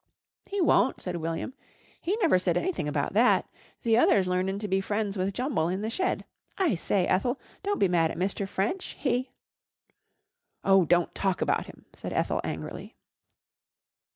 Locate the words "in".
5.69-5.81